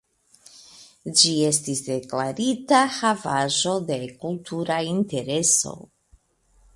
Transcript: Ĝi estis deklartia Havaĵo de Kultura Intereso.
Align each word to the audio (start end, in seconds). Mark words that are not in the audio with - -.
Ĝi 1.19 1.33
estis 1.49 1.81
deklartia 1.89 2.79
Havaĵo 2.95 3.75
de 3.91 3.99
Kultura 4.23 4.81
Intereso. 4.95 5.75